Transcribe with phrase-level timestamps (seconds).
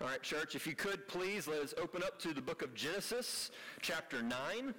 [0.00, 2.72] All right, church, if you could please let us open up to the book of
[2.72, 3.50] Genesis,
[3.82, 4.72] chapter 9.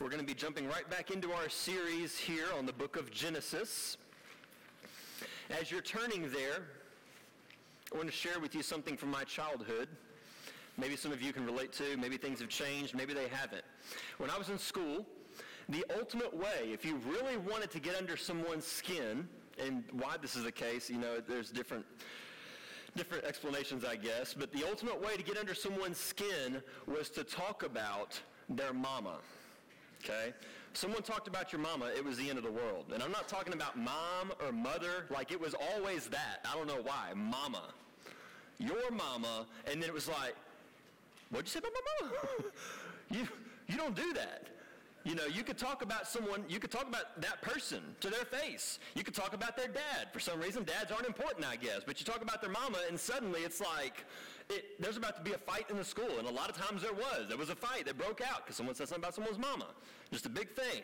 [0.00, 3.10] We're going to be jumping right back into our series here on the book of
[3.10, 3.98] Genesis.
[5.50, 6.62] As you're turning there,
[7.92, 9.88] I want to share with you something from my childhood.
[10.78, 13.64] Maybe some of you can relate to, maybe things have changed, maybe they haven't.
[14.16, 15.04] When I was in school,
[15.68, 19.28] the ultimate way, if you really wanted to get under someone's skin,
[19.58, 21.84] and why this is the case, you know, there's different
[22.96, 27.24] different explanations, I guess, but the ultimate way to get under someone's skin was to
[27.24, 29.16] talk about their mama.
[30.04, 30.32] Okay?
[30.74, 32.86] Someone talked about your mama, it was the end of the world.
[32.92, 36.46] And I'm not talking about mom or mother, like it was always that.
[36.50, 37.12] I don't know why.
[37.14, 37.62] Mama.
[38.58, 40.34] Your mama, and then it was like,
[41.30, 42.16] what'd you say about my mama?
[43.10, 43.28] you,
[43.68, 44.48] you don't do that.
[45.04, 48.24] You know, you could talk about someone, you could talk about that person to their
[48.24, 48.78] face.
[48.94, 50.08] You could talk about their dad.
[50.12, 51.80] For some reason, dads aren't important, I guess.
[51.84, 54.04] But you talk about their mama, and suddenly it's like,
[54.48, 56.18] it, there's about to be a fight in the school.
[56.18, 57.28] And a lot of times there was.
[57.28, 59.66] There was a fight that broke out because someone said something about someone's mama.
[60.12, 60.82] Just a big thing.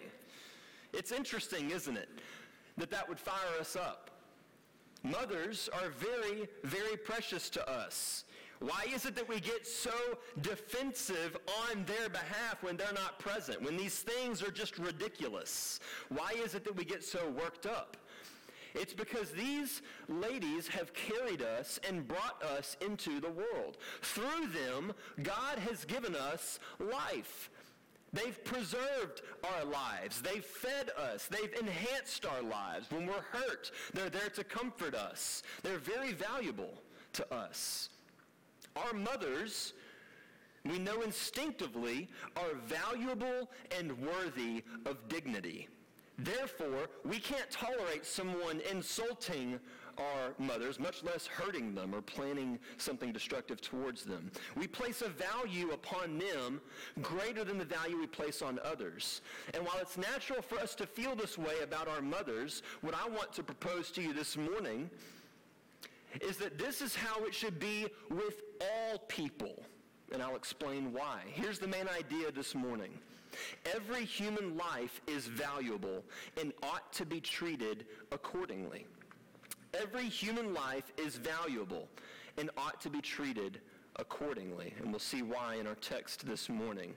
[0.92, 2.08] It's interesting, isn't it,
[2.76, 4.10] that that would fire us up.
[5.04, 8.24] Mothers are very, very precious to us.
[8.60, 9.92] Why is it that we get so
[10.40, 11.36] defensive
[11.70, 15.80] on their behalf when they're not present, when these things are just ridiculous?
[16.08, 17.96] Why is it that we get so worked up?
[18.74, 23.78] It's because these ladies have carried us and brought us into the world.
[24.02, 24.92] Through them,
[25.22, 27.50] God has given us life.
[28.12, 30.22] They've preserved our lives.
[30.22, 31.26] They've fed us.
[31.26, 32.90] They've enhanced our lives.
[32.90, 35.42] When we're hurt, they're there to comfort us.
[35.62, 36.74] They're very valuable
[37.14, 37.90] to us.
[38.86, 39.72] Our mothers,
[40.64, 45.68] we know instinctively, are valuable and worthy of dignity.
[46.18, 49.60] Therefore, we can't tolerate someone insulting
[49.96, 54.30] our mothers, much less hurting them or planning something destructive towards them.
[54.56, 56.60] We place a value upon them
[57.02, 59.22] greater than the value we place on others.
[59.54, 63.08] And while it's natural for us to feel this way about our mothers, what I
[63.08, 64.90] want to propose to you this morning
[66.22, 69.62] is that this is how it should be with all people.
[70.12, 71.22] And I'll explain why.
[71.26, 72.92] Here's the main idea this morning.
[73.74, 76.04] Every human life is valuable
[76.40, 78.86] and ought to be treated accordingly.
[79.74, 81.88] Every human life is valuable
[82.38, 83.60] and ought to be treated
[83.96, 84.72] accordingly.
[84.78, 86.94] And we'll see why in our text this morning.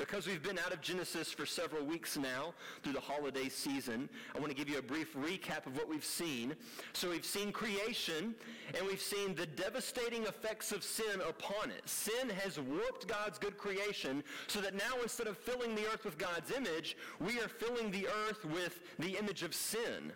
[0.00, 4.38] Because we've been out of Genesis for several weeks now through the holiday season, I
[4.38, 6.56] want to give you a brief recap of what we've seen.
[6.94, 8.34] So we've seen creation
[8.74, 11.86] and we've seen the devastating effects of sin upon it.
[11.86, 16.16] Sin has warped God's good creation so that now instead of filling the earth with
[16.16, 20.12] God's image, we are filling the earth with the image of sin.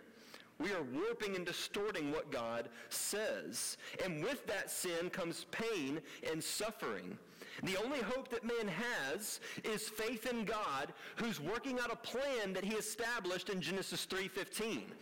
[0.58, 3.76] We are warping and distorting what God says.
[4.02, 7.18] And with that sin comes pain and suffering.
[7.62, 12.52] The only hope that man has is faith in God who's working out a plan
[12.52, 14.92] that he established in Genesis 3:15.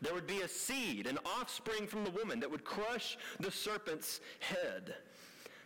[0.00, 4.20] There would be a seed, an offspring from the woman that would crush the serpent's
[4.40, 4.96] head.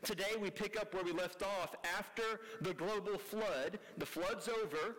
[0.02, 3.78] Today we pick up where we left off after the global flood.
[3.96, 4.96] The flood's over.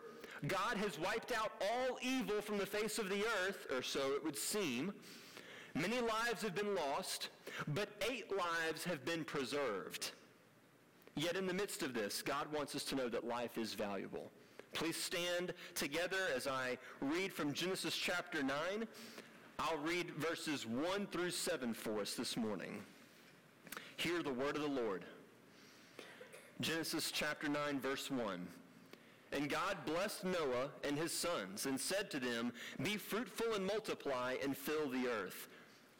[0.48, 4.24] God has wiped out all evil from the face of the earth, or so it
[4.24, 4.94] would seem.
[5.76, 7.30] Many lives have been lost,
[7.68, 10.12] but eight lives have been preserved.
[11.18, 14.30] Yet in the midst of this, God wants us to know that life is valuable.
[14.74, 18.54] Please stand together as I read from Genesis chapter 9.
[19.58, 22.84] I'll read verses 1 through 7 for us this morning.
[23.96, 25.06] Hear the word of the Lord.
[26.62, 28.48] Genesis chapter 9, verse 1.
[29.32, 32.54] And God blessed Noah and his sons and said to them,
[32.84, 35.48] Be fruitful and multiply and fill the earth.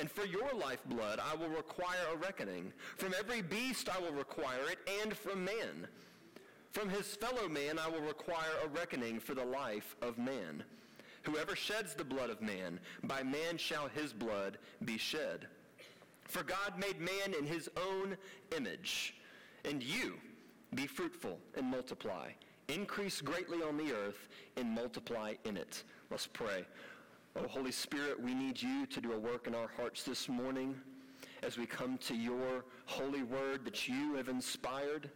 [0.00, 2.72] And for your lifeblood I will require a reckoning.
[2.96, 5.86] From every beast I will require it, and from man.
[6.72, 10.64] From his fellow man I will require a reckoning for the life of man.
[11.24, 14.56] Whoever sheds the blood of man, by man shall his blood
[14.86, 15.46] be shed.
[16.24, 18.16] For God made man in his own
[18.56, 19.16] image.
[19.66, 20.14] And you,
[20.74, 22.30] be fruitful and multiply.
[22.68, 25.82] Increase greatly on the earth and multiply in it.
[26.10, 26.64] Let's pray.
[27.36, 30.74] Oh, Holy Spirit, we need you to do a work in our hearts this morning
[31.44, 35.08] as we come to your holy word that you have inspired.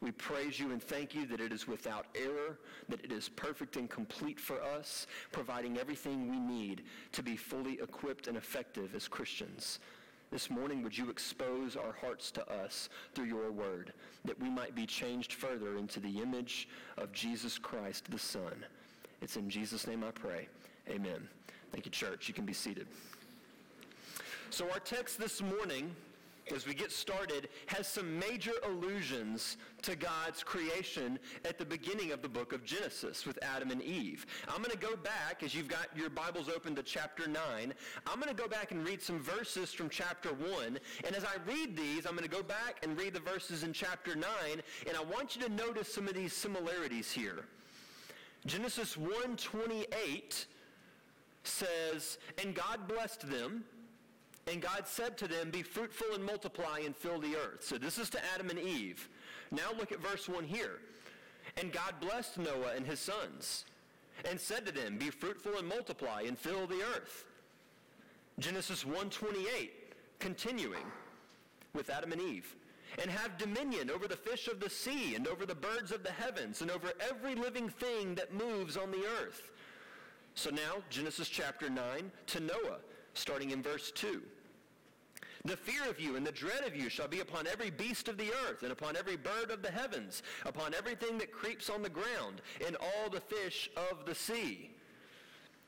[0.00, 2.58] We praise you and thank you that it is without error,
[2.88, 7.74] that it is perfect and complete for us, providing everything we need to be fully
[7.74, 9.78] equipped and effective as Christians.
[10.32, 13.92] This morning, would you expose our hearts to us through your word,
[14.24, 16.66] that we might be changed further into the image
[16.96, 18.64] of Jesus Christ, the Son.
[19.20, 20.48] It's in Jesus' name I pray.
[20.88, 21.28] Amen.
[21.72, 22.28] Thank you, church.
[22.28, 22.86] You can be seated.
[24.50, 25.94] So our text this morning
[26.52, 32.22] as we get started, has some major allusions to God's creation at the beginning of
[32.22, 34.26] the book of Genesis with Adam and Eve.
[34.48, 37.38] I'm going to go back, as you've got your Bibles open to chapter 9,
[38.06, 40.78] I'm going to go back and read some verses from chapter 1.
[41.04, 43.72] And as I read these, I'm going to go back and read the verses in
[43.72, 44.24] chapter 9,
[44.88, 47.44] and I want you to notice some of these similarities here.
[48.46, 50.46] Genesis 1:28
[51.42, 53.64] says, "And God blessed them,
[54.46, 57.62] and God said to them, Be fruitful and multiply and fill the earth.
[57.62, 59.08] So this is to Adam and Eve.
[59.50, 60.80] Now look at verse 1 here.
[61.56, 63.64] And God blessed Noah and his sons
[64.28, 67.24] and said to them, Be fruitful and multiply and fill the earth.
[68.38, 69.70] Genesis 1.28,
[70.18, 70.86] continuing
[71.74, 72.56] with Adam and Eve.
[73.00, 76.10] And have dominion over the fish of the sea and over the birds of the
[76.10, 79.52] heavens and over every living thing that moves on the earth.
[80.34, 82.78] So now, Genesis chapter 9 to Noah,
[83.14, 84.22] starting in verse 2.
[85.44, 88.18] The fear of you and the dread of you shall be upon every beast of
[88.18, 91.88] the earth, and upon every bird of the heavens, upon everything that creeps on the
[91.88, 94.70] ground, and all the fish of the sea.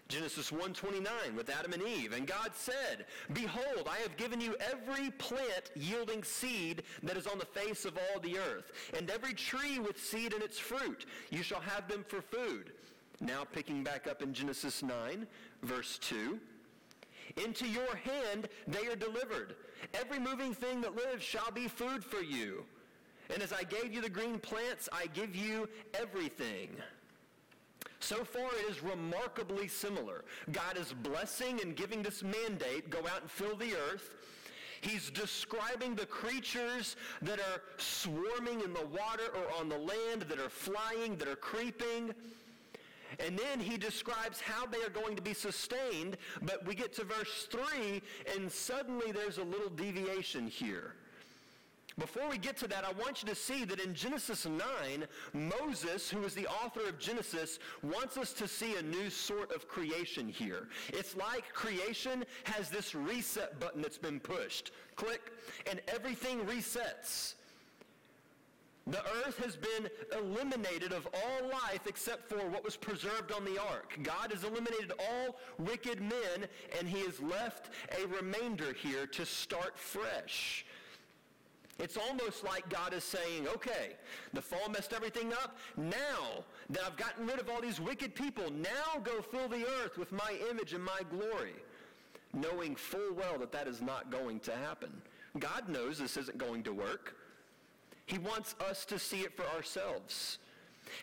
[0.09, 2.13] Genesis 1:29 with Adam and Eve.
[2.13, 7.39] And God said, Behold, I have given you every plant yielding seed that is on
[7.39, 11.07] the face of all the earth, and every tree with seed in its fruit.
[11.31, 12.73] You shall have them for food.
[13.21, 15.27] Now picking back up in Genesis 9,
[15.63, 16.39] verse 2.
[17.45, 19.55] Into your hand they are delivered.
[19.95, 22.65] Every moving thing that lives shall be food for you.
[23.33, 26.69] And as I gave you the green plants, I give you everything.
[28.01, 30.25] So far, it is remarkably similar.
[30.51, 34.11] God is blessing and giving this mandate, go out and fill the earth.
[34.81, 40.41] He's describing the creatures that are swarming in the water or on the land, that
[40.41, 42.13] are flying, that are creeping.
[43.19, 47.05] And then he describes how they are going to be sustained, but we get to
[47.05, 48.03] verse 3,
[48.35, 50.95] and suddenly there's a little deviation here.
[51.99, 54.61] Before we get to that, I want you to see that in Genesis 9,
[55.35, 59.69] Moses, who is the author of Genesis, wants us to see a new sort of
[59.69, 60.69] creation here.
[60.89, 64.73] It's like creation has this reset button that's been pushed.
[64.97, 65.33] Click,
[65.71, 67.35] and everything resets.
[68.87, 69.89] The earth has been
[70.19, 73.97] eliminated of all life except for what was preserved on the ark.
[74.03, 76.49] God has eliminated all wicked men,
[76.79, 80.67] and he has left a remainder here to start fresh.
[81.79, 83.97] It's almost like God is saying, okay,
[84.33, 85.57] the fall messed everything up.
[85.77, 89.97] Now that I've gotten rid of all these wicked people, now go fill the earth
[89.97, 91.55] with my image and my glory.
[92.35, 94.91] Knowing full well that that is not going to happen.
[95.39, 97.17] God knows this isn't going to work.
[98.07, 100.39] He wants us to see it for ourselves.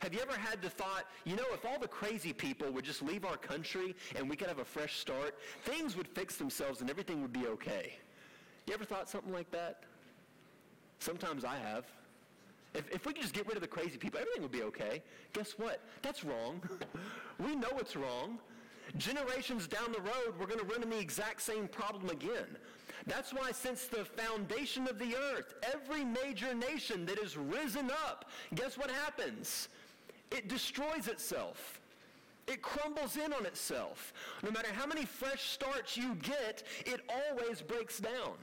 [0.02, 3.02] Have you ever had the thought, you know, if all the crazy people would just
[3.02, 6.90] leave our country and we could have a fresh start, things would fix themselves and
[6.90, 7.94] everything would be okay?
[8.68, 9.84] You ever thought something like that?
[11.00, 11.86] Sometimes I have.
[12.76, 15.02] If, if we could just get rid of the crazy people, everything would be okay.
[15.34, 15.82] Guess what?
[16.02, 16.62] That's wrong.
[17.40, 18.38] we know it's wrong.
[18.98, 22.58] Generations down the road, we're going to run into the exact same problem again.
[23.06, 28.30] That's why since the foundation of the earth, every major nation that has risen up,
[28.56, 29.70] guess what happens?
[30.32, 31.80] It destroys itself.
[32.48, 34.14] It crumbles in on itself.
[34.44, 38.34] No matter how many fresh starts you get, it always breaks down.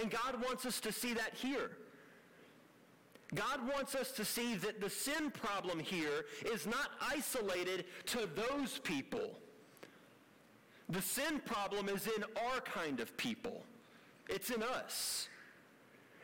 [0.00, 1.70] And God wants us to see that here.
[3.34, 8.78] God wants us to see that the sin problem here is not isolated to those
[8.78, 9.38] people.
[10.88, 13.62] The sin problem is in our kind of people.
[14.28, 15.28] It's in us.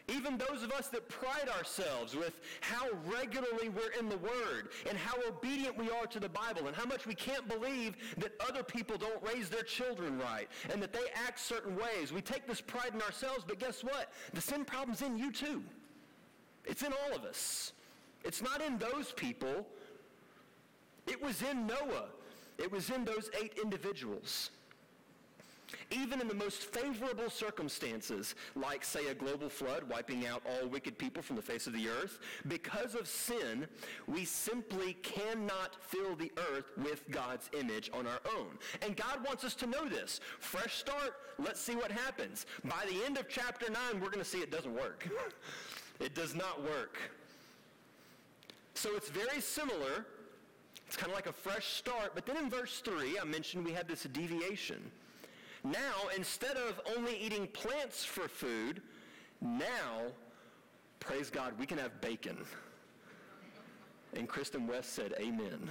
[0.09, 4.99] Even those of us that pride ourselves with how regularly we're in the Word and
[4.99, 8.65] how obedient we are to the Bible and how much we can't believe that other
[8.65, 12.13] people don't raise their children right and that they act certain ways.
[12.13, 14.13] We take this pride in ourselves, but guess what?
[14.35, 15.63] The sin problem's in you too.
[16.65, 17.73] It's in all of us.
[18.25, 19.67] It's not in those people.
[21.07, 22.07] It was in Noah.
[22.63, 24.51] It was in those eight individuals.
[25.91, 30.97] Even in the most favorable circumstances, like, say, a global flood wiping out all wicked
[30.99, 33.67] people from the face of the earth, because of sin,
[34.07, 38.59] we simply cannot fill the earth with God's image on our own.
[38.83, 40.21] And God wants us to know this.
[40.41, 42.47] Fresh start, let's see what happens.
[42.65, 45.09] By the end of chapter 9, we're going to see it doesn't work.
[46.01, 46.99] it does not work.
[48.75, 50.07] So it's very similar.
[50.93, 52.13] It's kind of like a fresh start.
[52.15, 54.91] But then in verse 3, I mentioned we had this deviation.
[55.65, 58.83] Now, instead of only eating plants for food,
[59.41, 60.13] now,
[61.01, 62.45] praise God, we can have bacon.
[64.13, 65.67] And Kristen West said, Amen.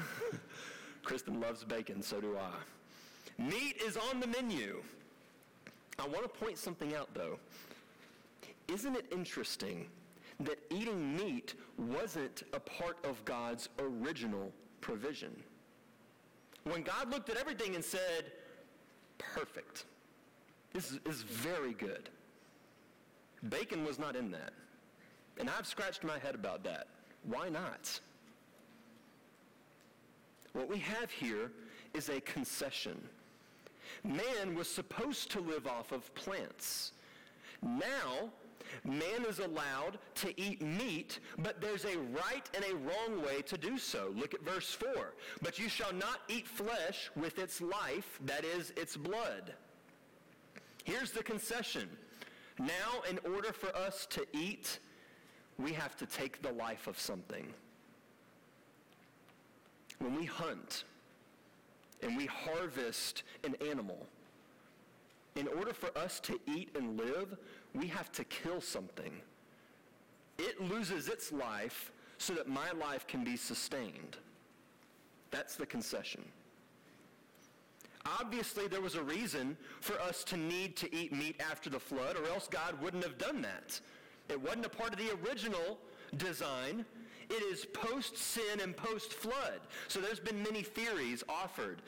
[1.04, 3.44] Kristen loves bacon, so do I.
[3.44, 4.82] Meat is on the menu.
[6.00, 7.38] I want to point something out, though.
[8.68, 9.86] Isn't it interesting
[10.40, 15.32] that eating meat wasn't a part of God's original provision?
[16.64, 18.32] When God looked at everything and said,
[19.18, 19.86] perfect,
[20.74, 22.10] this is, very good.
[23.50, 24.54] Bacon was not in that.
[25.40, 26.88] And I've scratched my head about that.
[27.24, 28.00] Why not?
[30.54, 31.52] What we have here
[31.94, 33.02] is a concession.
[34.04, 36.92] Man was supposed to live off of plants.
[37.62, 38.32] Now,
[38.84, 43.58] man is allowed to eat meat, but there's a right and a wrong way to
[43.58, 44.14] do so.
[44.16, 45.14] Look at verse 4.
[45.42, 49.54] But you shall not eat flesh with its life, that is, its blood.
[50.84, 51.90] Here's the concession.
[52.60, 54.80] Now, in order for us to eat,
[55.58, 57.54] we have to take the life of something.
[60.00, 60.84] When we hunt
[62.02, 64.08] and we harvest an animal,
[65.36, 67.38] in order for us to eat and live,
[67.74, 69.14] we have to kill something.
[70.38, 74.18] It loses its life so that my life can be sustained.
[75.32, 76.24] That's the concession.
[78.20, 82.18] Obviously, there was a reason for us to need to eat meat after the flood,
[82.18, 83.80] or else God wouldn't have done that.
[84.30, 85.78] It wasn't a part of the original
[86.18, 86.86] design.
[87.30, 89.62] It is post-sin and post-flood.
[89.88, 91.82] So there's been many theories offered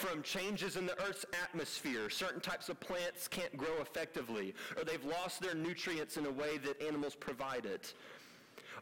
[0.00, 2.08] from changes in the Earth's atmosphere.
[2.08, 6.56] Certain types of plants can't grow effectively, or they've lost their nutrients in a way
[6.58, 7.92] that animals provide it.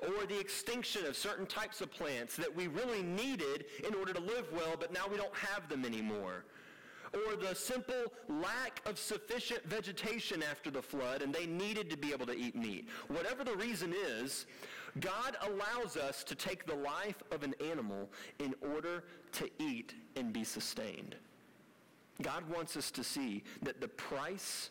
[0.00, 4.20] Or the extinction of certain types of plants that we really needed in order to
[4.20, 6.44] live well, but now we don't have them anymore
[7.14, 12.12] or the simple lack of sufficient vegetation after the flood and they needed to be
[12.12, 12.86] able to eat meat.
[13.08, 14.46] Whatever the reason is,
[15.00, 20.32] God allows us to take the life of an animal in order to eat and
[20.32, 21.16] be sustained.
[22.22, 24.70] God wants us to see that the price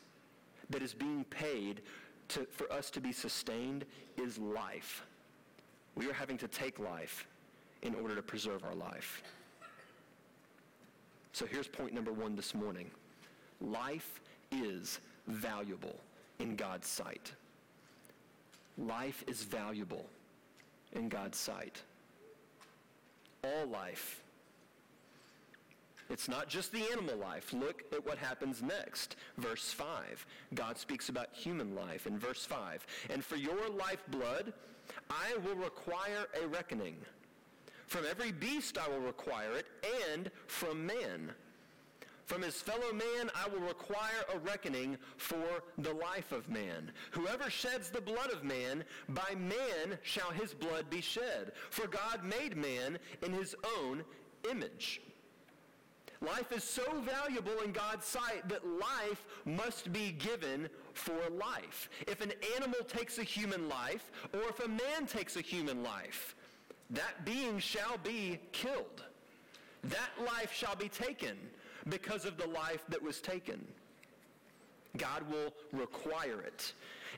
[0.70, 1.82] that is being paid
[2.30, 3.86] to, for us to be sustained
[4.18, 5.04] is life.
[5.96, 7.26] We are having to take life
[7.82, 9.24] in order to preserve our life.
[11.32, 12.90] So here's point number one this morning.
[13.62, 14.20] Life
[14.52, 15.96] is valuable
[16.40, 17.32] in God's sight.
[18.78, 20.06] Life is valuable
[20.94, 21.82] in God's sight.
[23.44, 24.22] All life.
[26.10, 27.54] It's not just the animal life.
[27.54, 29.16] Look at what happens next.
[29.38, 30.26] Verse 5.
[30.54, 32.86] God speaks about human life in verse 5.
[33.10, 34.54] And for your lifeblood,
[35.10, 36.98] I will require a reckoning.
[37.88, 39.66] From every beast I will require it,
[40.14, 41.32] and from man.
[42.26, 46.92] From his fellow man I will require a reckoning for the life of man.
[47.12, 51.54] Whoever sheds the blood of man, by man shall his blood be shed.
[51.70, 54.04] For God made man in his own
[54.52, 55.02] image.
[56.22, 61.90] Life is so valuable in God's sight that life must be given for life.
[62.08, 66.36] If an animal takes a human life, or if a man takes a human life,
[66.90, 69.04] that being shall be killed.
[69.84, 71.38] That life shall be taken
[71.88, 73.66] because of the life that was taken.
[74.98, 76.74] God will require it.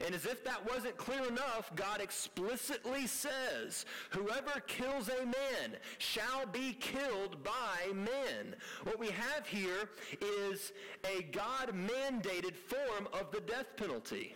[0.06, 6.46] And as if that wasn't clear enough, God explicitly says, whoever kills a man shall
[6.46, 8.56] be killed by men.
[8.84, 9.90] What we have here
[10.22, 10.72] is
[11.04, 14.36] a God-mandated form of the death penalty.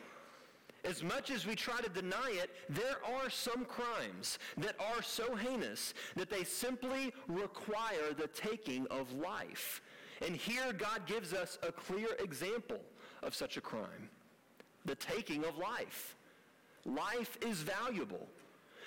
[0.83, 5.33] As much as we try to deny it, there are some crimes that are so
[5.33, 9.81] heinous that they simply require the taking of life.
[10.25, 12.81] And here God gives us a clear example
[13.21, 14.09] of such a crime.
[14.85, 16.15] The taking of life.
[16.85, 18.27] Life is valuable.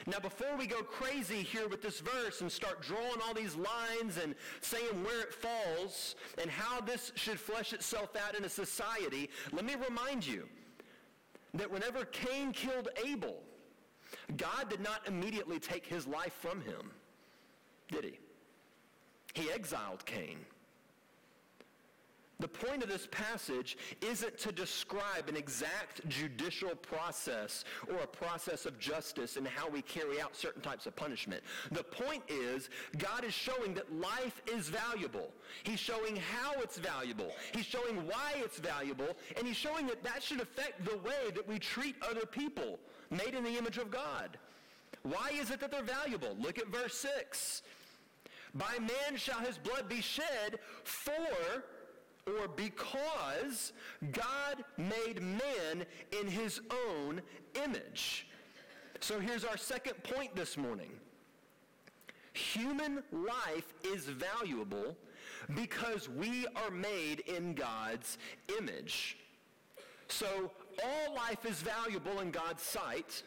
[0.06, 4.18] Now, before we go crazy here with this verse and start drawing all these lines
[4.22, 9.30] and saying where it falls and how this should flesh itself out in a society,
[9.52, 10.46] let me remind you
[11.54, 13.42] that whenever Cain killed Abel,
[14.36, 16.90] God did not immediately take his life from him,
[17.88, 18.18] did he?
[19.34, 20.38] He exiled Cain.
[22.38, 28.66] The point of this passage isn't to describe an exact judicial process or a process
[28.66, 31.42] of justice and how we carry out certain types of punishment.
[31.72, 35.32] The point is God is showing that life is valuable.
[35.62, 37.32] He's showing how it's valuable.
[37.54, 39.16] He's showing why it's valuable.
[39.38, 42.78] And he's showing that that should affect the way that we treat other people
[43.10, 44.36] made in the image of God.
[45.04, 46.36] Why is it that they're valuable?
[46.38, 47.62] Look at verse 6.
[48.54, 51.64] By man shall his blood be shed for
[52.26, 53.72] or because
[54.12, 55.86] God made man
[56.20, 57.20] in his own
[57.64, 58.26] image.
[59.00, 60.90] So here's our second point this morning.
[62.32, 64.96] Human life is valuable
[65.54, 68.18] because we are made in God's
[68.58, 69.18] image.
[70.08, 70.50] So
[70.84, 73.22] all life is valuable in God's sight.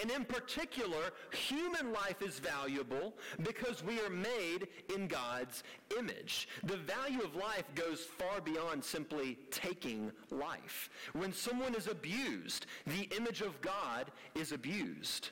[0.00, 5.62] And in particular, human life is valuable because we are made in God's
[5.98, 6.48] image.
[6.64, 10.90] The value of life goes far beyond simply taking life.
[11.12, 15.30] When someone is abused, the image of God is abused.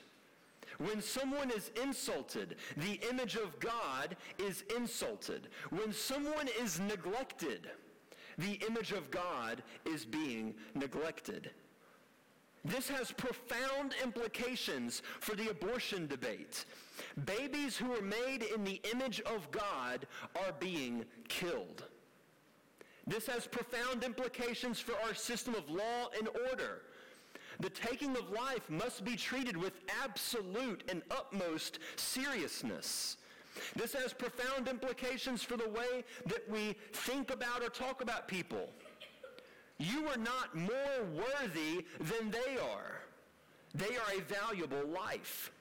[0.79, 5.47] When someone is insulted, the image of God is insulted.
[5.69, 7.69] When someone is neglected,
[8.37, 11.49] the image of God is being neglected.
[12.67, 16.65] This has profound implications for the abortion debate.
[17.25, 20.05] Babies who are made in the image of God
[20.35, 21.85] are being killed.
[23.05, 26.81] This has profound implications for our system of law and order.
[27.61, 33.15] The taking of life must be treated with absolute and utmost seriousness.
[33.75, 38.69] This has profound implications for the way that we think about or talk about people.
[39.79, 43.01] You are not more worthy than they are.
[43.75, 45.51] They are a valuable life.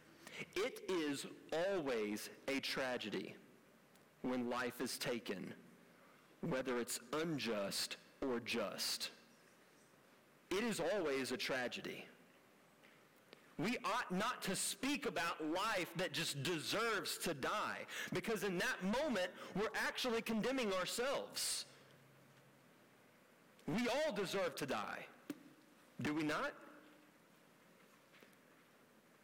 [0.55, 3.35] It is always a tragedy
[4.23, 5.53] when life is taken,
[6.41, 9.11] whether it's unjust or just.
[10.51, 12.05] It is always a tragedy.
[13.59, 18.83] We ought not to speak about life that just deserves to die because in that
[18.83, 21.65] moment we're actually condemning ourselves.
[23.67, 25.07] We all deserve to die.
[26.03, 26.53] Do we not?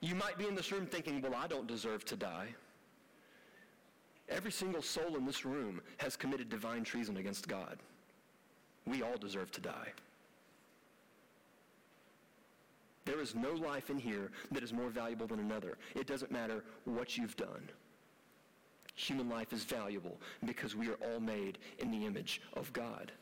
[0.00, 2.48] You might be in this room thinking, well, I don't deserve to die.
[4.28, 7.78] Every single soul in this room has committed divine treason against God.
[8.86, 9.92] We all deserve to die.
[13.04, 15.76] There is no life in here that is more valuable than another.
[15.94, 17.68] It doesn't matter what you've done.
[18.94, 23.12] Human life is valuable because we are all made in the image of God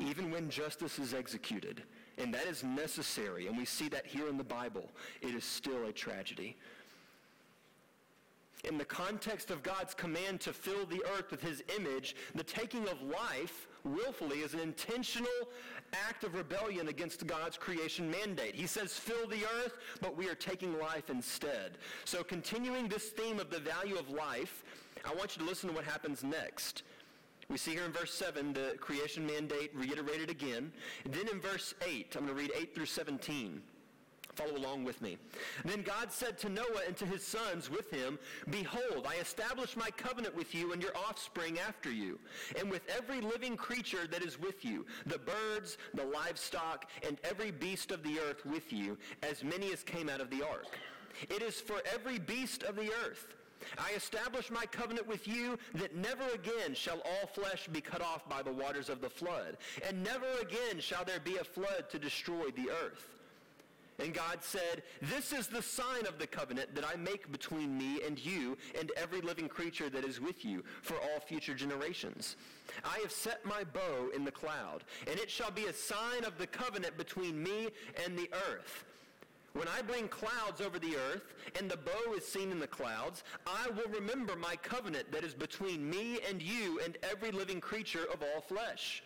[0.00, 1.82] even when justice is executed,
[2.18, 5.84] and that is necessary, and we see that here in the Bible, it is still
[5.86, 6.56] a tragedy.
[8.64, 12.86] In the context of God's command to fill the earth with his image, the taking
[12.88, 15.48] of life willfully is an intentional
[15.94, 18.54] act of rebellion against God's creation mandate.
[18.54, 21.78] He says, fill the earth, but we are taking life instead.
[22.04, 24.62] So continuing this theme of the value of life,
[25.06, 26.82] I want you to listen to what happens next.
[27.50, 30.72] We see here in verse 7 the creation mandate reiterated again.
[31.04, 33.60] Then in verse 8, I'm going to read 8 through 17.
[34.36, 35.18] Follow along with me.
[35.64, 39.90] Then God said to Noah and to his sons with him, Behold, I establish my
[39.90, 42.20] covenant with you and your offspring after you,
[42.56, 47.50] and with every living creature that is with you, the birds, the livestock, and every
[47.50, 50.78] beast of the earth with you, as many as came out of the ark.
[51.28, 53.34] It is for every beast of the earth
[53.78, 58.28] I establish my covenant with you that never again shall all flesh be cut off
[58.28, 61.98] by the waters of the flood, and never again shall there be a flood to
[61.98, 63.08] destroy the earth.
[64.02, 68.00] And God said, This is the sign of the covenant that I make between me
[68.06, 72.36] and you and every living creature that is with you for all future generations.
[72.84, 76.38] I have set my bow in the cloud, and it shall be a sign of
[76.38, 77.68] the covenant between me
[78.04, 78.84] and the earth.
[79.52, 83.24] When I bring clouds over the earth, and the bow is seen in the clouds,
[83.46, 88.04] I will remember my covenant that is between me and you and every living creature
[88.12, 89.02] of all flesh.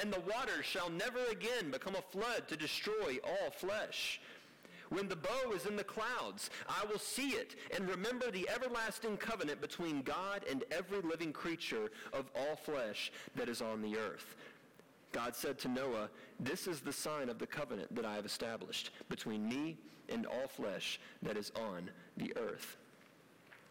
[0.00, 4.20] And the waters shall never again become a flood to destroy all flesh.
[4.90, 9.16] When the bow is in the clouds, I will see it and remember the everlasting
[9.18, 14.34] covenant between God and every living creature of all flesh that is on the earth.
[15.12, 18.90] God said to Noah, This is the sign of the covenant that I have established
[19.08, 19.76] between me
[20.08, 22.76] and all flesh that is on the earth.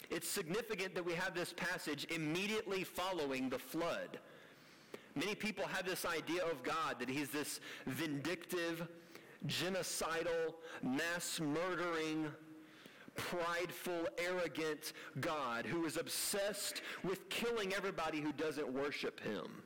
[0.09, 4.19] It's significant that we have this passage immediately following the flood.
[5.15, 8.87] Many people have this idea of God that he's this vindictive,
[9.47, 12.27] genocidal, mass murdering,
[13.15, 19.61] prideful, arrogant God who is obsessed with killing everybody who doesn't worship him.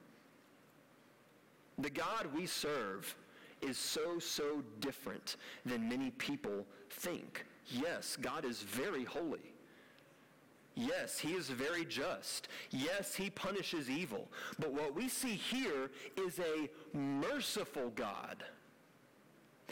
[1.77, 3.15] The God we serve
[3.61, 7.45] is so, so different than many people think.
[7.67, 9.53] Yes, God is very holy.
[10.75, 12.47] Yes, he is very just.
[12.71, 14.27] Yes, he punishes evil.
[14.59, 18.43] But what we see here is a merciful God.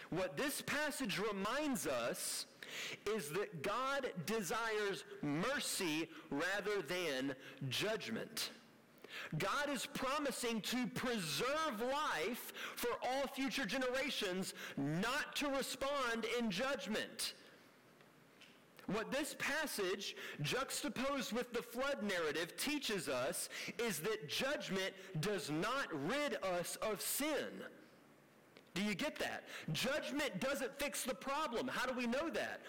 [0.09, 2.45] What this passage reminds us
[3.15, 7.35] is that God desires mercy rather than
[7.69, 8.51] judgment.
[9.37, 17.33] God is promising to preserve life for all future generations, not to respond in judgment.
[18.87, 23.47] What this passage, juxtaposed with the flood narrative, teaches us
[23.79, 24.91] is that judgment
[25.21, 27.63] does not rid us of sin.
[28.73, 29.43] Do you get that?
[29.71, 31.67] Judgment doesn't fix the problem.
[31.67, 32.61] How do we know that?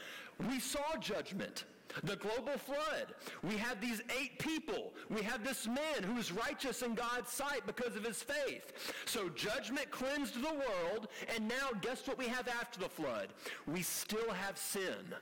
[0.49, 1.65] We saw judgment.
[2.05, 3.15] The global flood.
[3.43, 4.95] We have these eight people.
[5.11, 8.73] We have this man who is righteous in God's sight because of his faith.
[9.05, 13.29] So judgment cleansed the world, and now guess what we have after the flood?
[13.67, 15.15] We still have sin.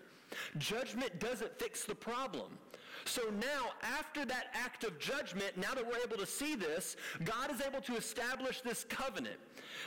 [0.58, 2.58] Judgment doesn't fix the problem.
[3.04, 7.50] So now, after that act of judgment, now that we're able to see this, God
[7.50, 9.38] is able to establish this covenant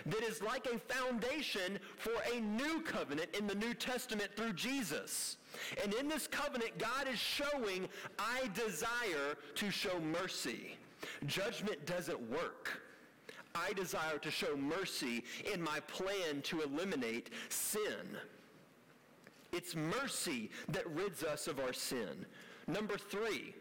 [0.06, 5.38] that is like a foundation for a new covenant in the New Testament through Jesus.
[5.84, 10.78] And in this covenant, God is showing, I desire to show mercy.
[11.26, 12.82] Judgment doesn't work.
[13.56, 15.23] I desire to show mercy
[15.54, 18.17] in my plan to eliminate sin.
[19.52, 22.26] It's mercy that rids us of our sin.
[22.67, 23.54] Number three,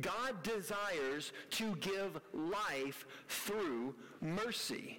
[0.00, 4.98] God desires to give life through mercy.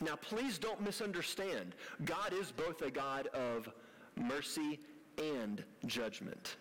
[0.00, 1.74] Now, please don't misunderstand.
[2.04, 3.70] God is both a God of
[4.16, 4.80] mercy
[5.18, 6.56] and judgment.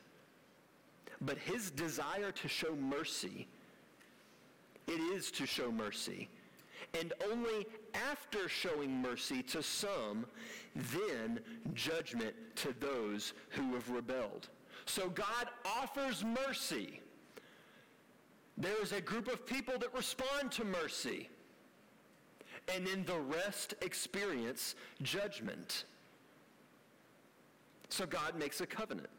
[1.21, 3.47] But his desire to show mercy,
[4.87, 6.29] it is to show mercy.
[6.99, 7.65] And only
[8.11, 10.25] after showing mercy to some,
[10.75, 11.39] then
[11.73, 14.49] judgment to those who have rebelled.
[14.85, 16.99] So God offers mercy.
[18.57, 21.29] There is a group of people that respond to mercy.
[22.73, 25.85] And then the rest experience judgment.
[27.89, 29.09] So God makes a covenant.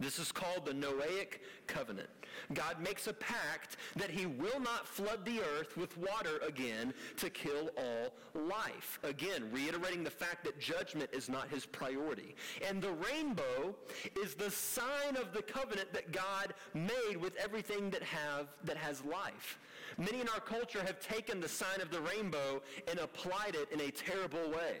[0.00, 2.08] This is called the Noahic covenant.
[2.54, 7.28] God makes a pact that he will not flood the earth with water again to
[7.30, 9.00] kill all life.
[9.02, 12.36] Again, reiterating the fact that judgment is not his priority.
[12.66, 13.74] And the rainbow
[14.22, 19.04] is the sign of the covenant that God made with everything that have that has
[19.04, 19.58] life.
[19.96, 23.80] Many in our culture have taken the sign of the rainbow and applied it in
[23.80, 24.76] a terrible way.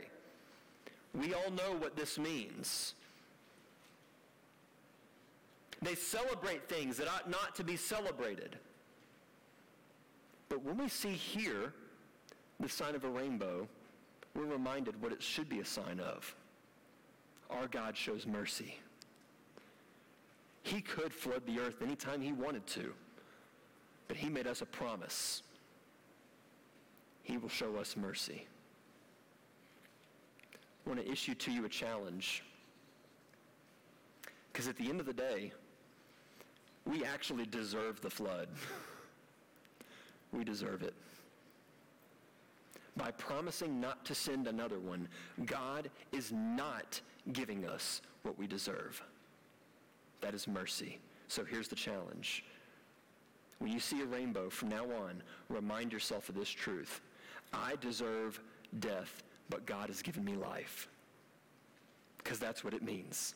[1.12, 2.94] We all know what this means.
[5.80, 8.56] They celebrate things that ought not to be celebrated.
[10.48, 11.72] But when we see here
[12.58, 13.68] the sign of a rainbow,
[14.34, 16.34] we're reminded what it should be a sign of.
[17.50, 18.78] Our God shows mercy.
[20.62, 22.92] He could flood the earth anytime he wanted to,
[24.06, 25.42] but he made us a promise.
[27.22, 28.46] He will show us mercy.
[30.86, 32.42] I want to issue to you a challenge.
[34.52, 35.52] Because at the end of the day,
[36.88, 38.48] we actually deserve the flood.
[40.32, 40.94] we deserve it.
[42.96, 45.06] By promising not to send another one,
[45.44, 47.00] God is not
[47.32, 49.00] giving us what we deserve.
[50.20, 50.98] That is mercy.
[51.28, 52.44] So here's the challenge.
[53.58, 57.00] When you see a rainbow from now on, remind yourself of this truth.
[57.52, 58.40] I deserve
[58.80, 60.88] death, but God has given me life.
[62.18, 63.34] Because that's what it means.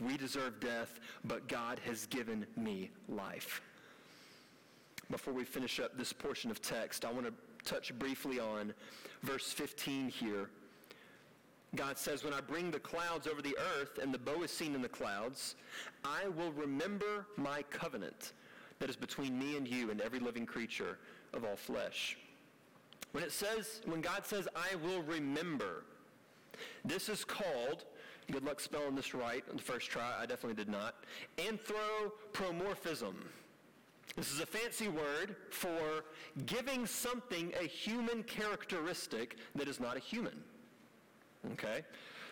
[0.00, 3.60] We deserve death, but God has given me life.
[5.10, 7.32] Before we finish up this portion of text, I want to
[7.64, 8.74] touch briefly on
[9.22, 10.50] verse 15 here.
[11.76, 14.74] God says, When I bring the clouds over the earth and the bow is seen
[14.74, 15.56] in the clouds,
[16.04, 18.32] I will remember my covenant
[18.78, 20.98] that is between me and you and every living creature
[21.32, 22.16] of all flesh.
[23.12, 25.84] When it says, when God says, I will remember,
[26.84, 27.84] this is called
[28.30, 30.14] Good luck spelling this right on the first try.
[30.18, 30.94] I definitely did not.
[31.38, 33.14] Anthropomorphism.
[34.16, 36.04] This is a fancy word for
[36.46, 40.42] giving something a human characteristic that is not a human.
[41.52, 41.82] Okay?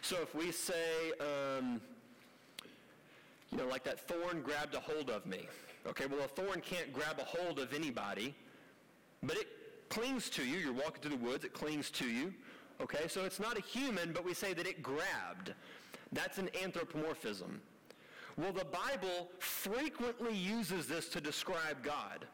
[0.01, 1.81] So if we say, um,
[3.51, 5.47] you know, like that thorn grabbed a hold of me.
[5.87, 8.35] Okay, well, a thorn can't grab a hold of anybody,
[9.23, 9.49] but it
[9.89, 10.59] clings to you.
[10.59, 12.33] You're walking through the woods, it clings to you.
[12.81, 15.55] Okay, so it's not a human, but we say that it grabbed.
[16.13, 17.61] That's an anthropomorphism.
[18.37, 22.27] Well, the Bible frequently uses this to describe God.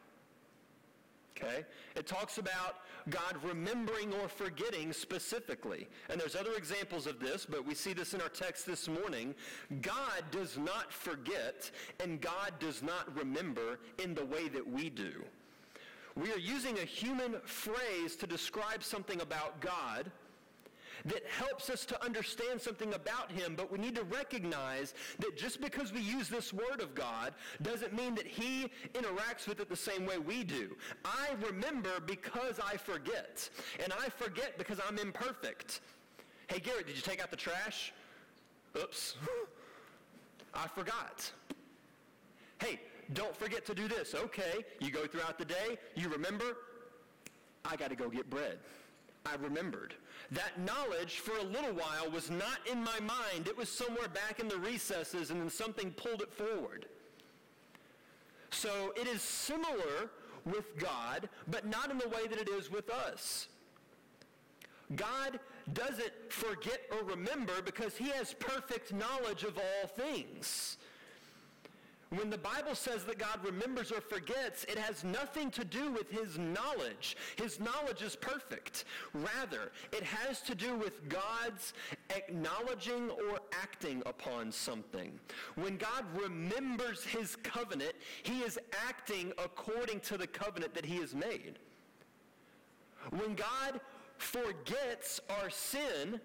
[1.35, 1.65] Okay?
[1.95, 2.77] It talks about
[3.09, 5.87] God remembering or forgetting specifically.
[6.09, 9.33] And there's other examples of this, but we see this in our text this morning.
[9.81, 15.23] God does not forget and God does not remember in the way that we do.
[16.15, 20.11] We are using a human phrase to describe something about God
[21.05, 25.61] that helps us to understand something about him, but we need to recognize that just
[25.61, 29.75] because we use this word of God doesn't mean that he interacts with it the
[29.75, 30.75] same way we do.
[31.05, 33.49] I remember because I forget,
[33.83, 35.81] and I forget because I'm imperfect.
[36.47, 37.93] Hey, Garrett, did you take out the trash?
[38.77, 39.15] Oops.
[40.53, 41.31] I forgot.
[42.59, 42.79] Hey,
[43.13, 44.13] don't forget to do this.
[44.13, 46.57] Okay, you go throughout the day, you remember,
[47.65, 48.59] I got to go get bread.
[49.25, 49.95] I remembered.
[50.31, 53.47] That knowledge for a little while was not in my mind.
[53.47, 56.85] It was somewhere back in the recesses and then something pulled it forward.
[58.51, 60.09] So it is similar
[60.45, 63.47] with God, but not in the way that it is with us.
[64.95, 65.39] God
[65.73, 70.77] doesn't forget or remember because he has perfect knowledge of all things.
[72.09, 76.09] When the Bible says that God remembers or forgets, it has nothing to do with
[76.09, 77.15] his knowledge.
[77.35, 78.85] His knowledge is perfect.
[79.13, 81.73] Rather, it has to do with God's
[82.09, 85.19] acknowledging or acting upon something.
[85.53, 87.93] When God remembers his covenant,
[88.23, 91.59] he is acting according to the covenant that he has made.
[93.11, 93.81] When God
[94.17, 96.19] forgets our sin,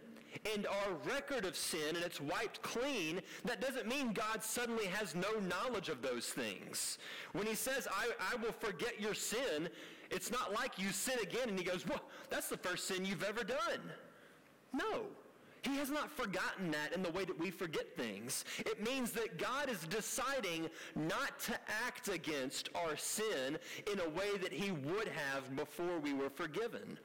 [0.55, 5.15] and our record of sin and it's wiped clean, that doesn't mean God suddenly has
[5.15, 6.99] no knowledge of those things.
[7.33, 9.69] When he says, I, I will forget your sin,
[10.11, 13.25] it's not like you sin again and he goes, well, that's the first sin you've
[13.25, 13.81] ever done.
[14.73, 15.07] No.
[15.63, 18.45] He has not forgotten that in the way that we forget things.
[18.59, 21.55] It means that God is deciding not to
[21.87, 23.57] act against our sin
[23.91, 26.99] in a way that he would have before we were forgiven.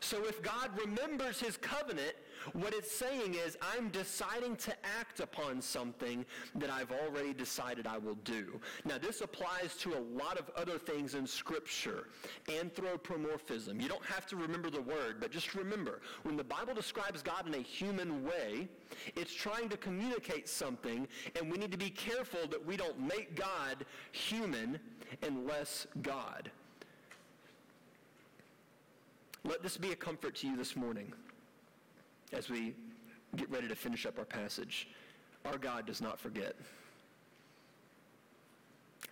[0.00, 2.14] So if God remembers his covenant,
[2.52, 7.98] what it's saying is, I'm deciding to act upon something that I've already decided I
[7.98, 8.60] will do.
[8.84, 12.08] Now, this applies to a lot of other things in Scripture.
[12.48, 13.80] Anthropomorphism.
[13.80, 17.46] You don't have to remember the word, but just remember, when the Bible describes God
[17.46, 18.68] in a human way,
[19.16, 23.34] it's trying to communicate something, and we need to be careful that we don't make
[23.34, 24.78] God human
[25.22, 26.50] and less God.
[29.48, 31.10] Let this be a comfort to you this morning
[32.34, 32.74] as we
[33.36, 34.88] get ready to finish up our passage.
[35.46, 36.54] Our God does not forget.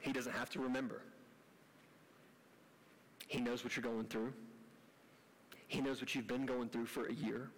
[0.00, 1.00] He doesn't have to remember.
[3.28, 4.30] He knows what you're going through.
[5.68, 7.48] He knows what you've been going through for a year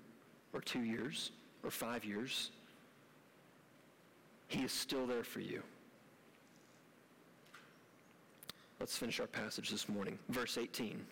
[0.53, 1.33] or two years
[1.65, 2.53] or five years.
[4.47, 5.65] He is still there for you.
[8.79, 10.17] Let's finish our passage this morning.
[10.29, 11.05] Verse 18.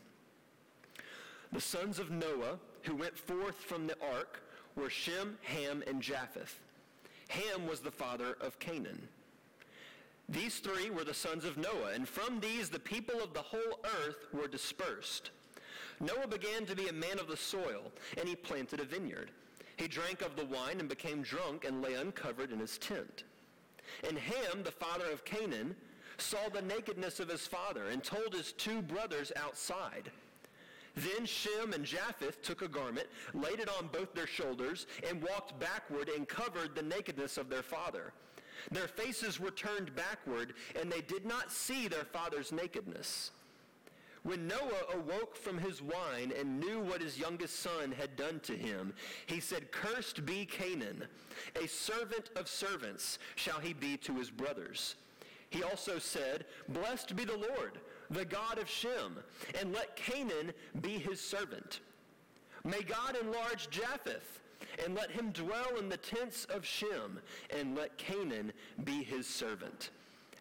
[1.53, 4.43] The sons of Noah who went forth from the ark
[4.75, 6.61] were Shem, Ham, and Japheth.
[7.29, 9.09] Ham was the father of Canaan.
[10.29, 13.81] These three were the sons of Noah, and from these the people of the whole
[14.05, 15.31] earth were dispersed.
[16.01, 19.31] Noah began to be a man of the soil, and he planted a vineyard.
[19.77, 23.25] He drank of the wine and became drunk and lay uncovered in his tent.
[24.07, 25.77] And Ham, the father of Canaan,
[26.19, 30.11] saw the nakedness of his father and told his two brothers outside.
[30.97, 35.59] Then Shem and Japheth took a garment, laid it on both their shoulders, and walked
[35.61, 38.15] backward and covered the nakedness of their father.
[38.71, 43.31] Their faces were turned backward, and they did not see their father's nakedness.
[44.23, 48.57] When Noah awoke from his wine and knew what his youngest son had done to
[48.57, 48.93] him,
[49.27, 51.05] he said, Cursed be Canaan,
[51.63, 54.97] a servant of servants shall he be to his brothers.
[55.51, 57.79] He also said, Blessed be the Lord
[58.11, 59.19] the God of Shem,
[59.59, 61.81] and let Canaan be his servant.
[62.65, 64.41] May God enlarge Japheth,
[64.85, 68.53] and let him dwell in the tents of Shem, and let Canaan
[68.85, 69.91] be his servant.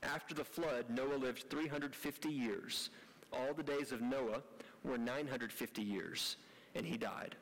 [0.04, 2.90] After the flood, Noah lived 350 years.
[3.34, 4.42] All the days of Noah
[4.84, 6.38] were 950 years,
[6.76, 7.36] and he died.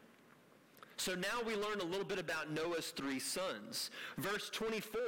[0.97, 3.89] So now we learn a little bit about Noah's three sons.
[4.17, 5.01] Verse 24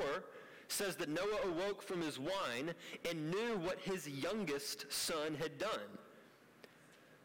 [0.67, 2.73] says that Noah awoke from his wine
[3.09, 5.97] and knew what his youngest son had done.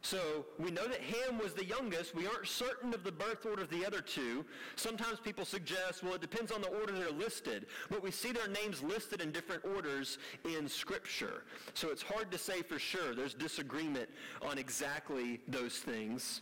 [0.03, 2.15] So we know that Ham was the youngest.
[2.15, 4.47] We aren't certain of the birth order of the other two.
[4.77, 7.67] Sometimes people suggest, well, it depends on the order they're listed.
[7.91, 11.45] But we see their names listed in different orders in Scripture.
[11.75, 13.15] So it's hard to say for sure.
[13.15, 14.09] There's disagreement
[14.41, 16.41] on exactly those things.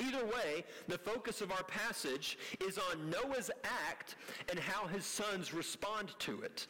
[0.00, 3.50] Either way, the focus of our passage is on Noah's
[3.88, 4.16] act
[4.48, 6.66] and how his sons respond to it.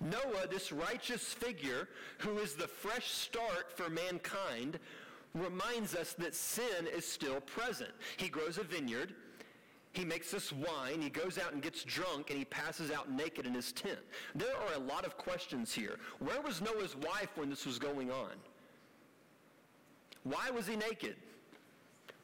[0.00, 4.78] Noah, this righteous figure who is the fresh start for mankind,
[5.34, 7.90] reminds us that sin is still present.
[8.16, 9.14] He grows a vineyard.
[9.92, 11.00] He makes this wine.
[11.00, 13.98] He goes out and gets drunk, and he passes out naked in his tent.
[14.34, 15.98] There are a lot of questions here.
[16.18, 18.32] Where was Noah's wife when this was going on?
[20.24, 21.16] Why was he naked?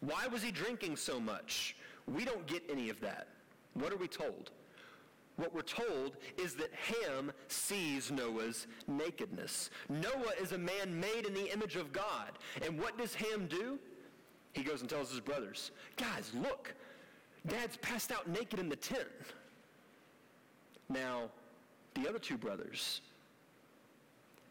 [0.01, 1.77] Why was he drinking so much?
[2.07, 3.29] We don't get any of that.
[3.75, 4.51] What are we told?
[5.37, 9.71] What we're told is that Ham sees Noah's nakedness.
[9.89, 12.33] Noah is a man made in the image of God.
[12.65, 13.79] And what does Ham do?
[14.53, 16.75] He goes and tells his brothers, guys, look,
[17.47, 19.07] dad's passed out naked in the tent.
[20.89, 21.31] Now,
[21.95, 23.01] the other two brothers,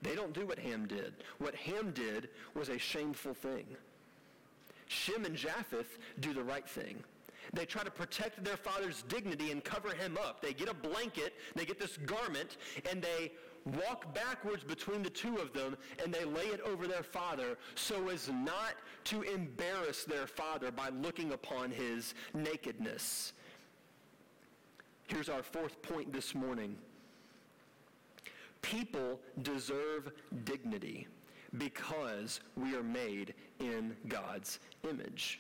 [0.02, 1.16] they don't do what Ham did.
[1.40, 3.66] What Ham did was a shameful thing.
[4.88, 7.04] Shem and Japheth do the right thing.
[7.54, 10.42] They try to protect their father's dignity and cover him up.
[10.42, 12.58] They get a blanket, they get this garment,
[12.90, 13.32] and they
[13.66, 18.10] walk backwards between the two of them and they lay it over their father so
[18.10, 23.34] as not to embarrass their father by looking upon his nakedness.
[25.08, 26.78] Here's our fourth point this morning.
[28.62, 30.12] People deserve
[30.46, 31.08] dignity
[31.58, 35.40] because we are made in God's image.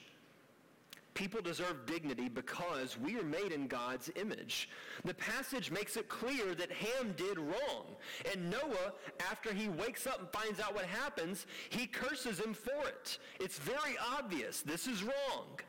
[1.17, 4.69] People deserve dignity because we are made in God's image.
[5.03, 7.85] The passage makes it clear that Ham did wrong.
[8.31, 8.93] And Noah,
[9.31, 13.17] after he wakes up and finds out what happens, he curses him for it.
[13.39, 14.61] It's very obvious.
[14.61, 15.59] This is wrong.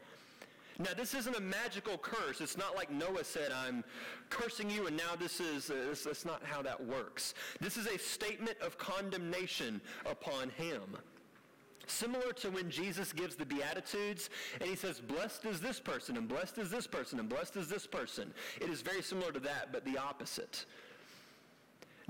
[0.81, 2.41] Now, this isn't a magical curse.
[2.41, 3.83] It's not like Noah said, I'm
[4.31, 7.35] cursing you, and now this is, uh, that's not how that works.
[7.61, 10.97] This is a statement of condemnation upon him.
[11.89, 14.29] Similar to when Jesus gives the Beatitudes
[14.61, 17.67] and he says, blessed is this person, and blessed is this person, and blessed is
[17.67, 18.33] this person.
[18.61, 20.67] It is very similar to that, but the opposite.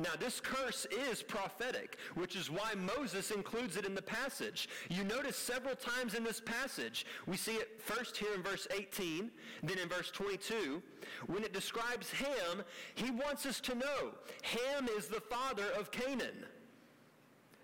[0.00, 4.68] Now, this curse is prophetic, which is why Moses includes it in the passage.
[4.88, 9.28] You notice several times in this passage, we see it first here in verse 18,
[9.64, 10.80] then in verse 22.
[11.26, 12.62] When it describes Ham,
[12.94, 16.46] he wants us to know Ham is the father of Canaan.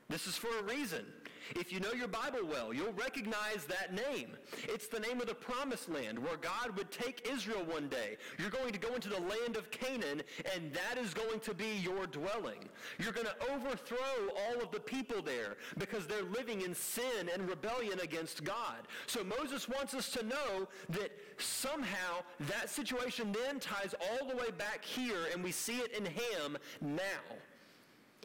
[0.09, 1.07] This is for a reason.
[1.57, 4.37] If you know your Bible well, you'll recognize that name.
[4.65, 8.17] It's the name of the promised land where God would take Israel one day.
[8.39, 10.23] You're going to go into the land of Canaan,
[10.55, 12.69] and that is going to be your dwelling.
[12.99, 17.49] You're going to overthrow all of the people there because they're living in sin and
[17.49, 18.89] rebellion against God.
[19.07, 24.51] So Moses wants us to know that somehow that situation then ties all the way
[24.57, 27.01] back here, and we see it in Ham now.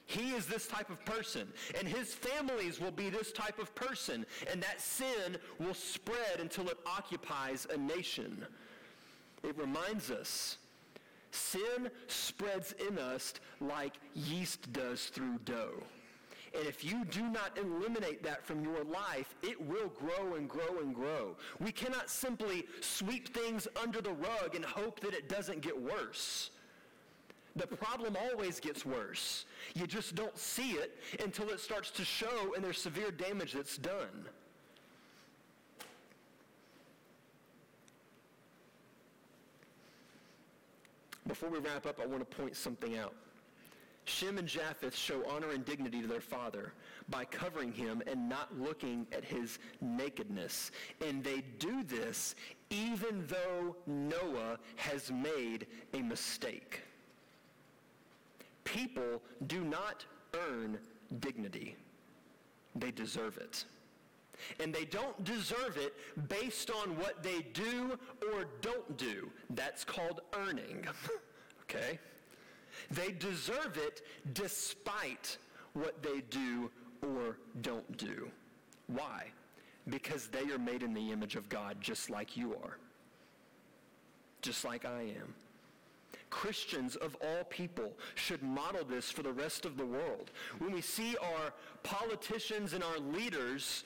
[0.09, 4.25] He is this type of person, and his families will be this type of person,
[4.51, 8.43] and that sin will spread until it occupies a nation.
[9.43, 10.57] It reminds us
[11.29, 15.83] sin spreads in us like yeast does through dough.
[16.55, 20.79] And if you do not eliminate that from your life, it will grow and grow
[20.81, 21.35] and grow.
[21.59, 26.49] We cannot simply sweep things under the rug and hope that it doesn't get worse.
[27.59, 29.45] The problem always gets worse.
[29.75, 33.77] You just don't see it until it starts to show and there's severe damage that's
[33.77, 34.27] done.
[41.27, 43.13] Before we wrap up, I want to point something out.
[44.05, 46.73] Shem and Japheth show honor and dignity to their father
[47.09, 50.71] by covering him and not looking at his nakedness.
[51.05, 52.35] And they do this
[52.69, 56.81] even though Noah has made a mistake.
[58.79, 60.79] People do not earn
[61.19, 61.75] dignity.
[62.75, 63.65] They deserve it.
[64.61, 65.93] And they don't deserve it
[66.29, 67.99] based on what they do
[68.31, 69.29] or don't do.
[69.49, 70.87] That's called earning.
[71.63, 71.99] okay?
[72.89, 75.37] They deserve it despite
[75.73, 78.29] what they do or don't do.
[78.87, 79.25] Why?
[79.89, 82.77] Because they are made in the image of God just like you are.
[84.41, 85.33] Just like I am.
[86.29, 90.31] Christians of all people should model this for the rest of the world.
[90.59, 93.83] When we see our politicians and our leaders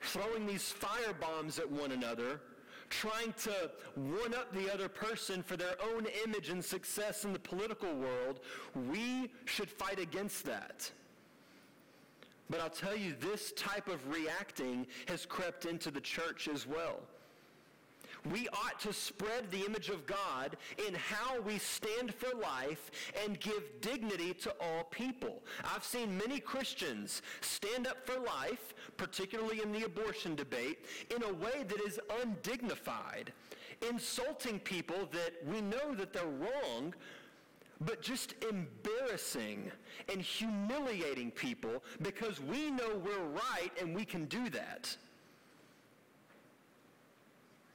[0.00, 2.40] throwing these fire bombs at one another,
[2.90, 7.38] trying to one up the other person for their own image and success in the
[7.38, 8.40] political world,
[8.90, 10.90] we should fight against that.
[12.50, 17.00] But I'll tell you, this type of reacting has crept into the church as well
[18.30, 20.56] we ought to spread the image of God
[20.86, 22.90] in how we stand for life
[23.24, 25.42] and give dignity to all people.
[25.64, 31.32] I've seen many Christians stand up for life, particularly in the abortion debate, in a
[31.32, 33.32] way that is undignified,
[33.88, 36.94] insulting people that we know that they're wrong,
[37.80, 39.70] but just embarrassing
[40.08, 44.96] and humiliating people because we know we're right and we can do that.